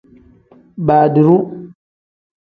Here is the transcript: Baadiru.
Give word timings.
Baadiru. 0.85 1.35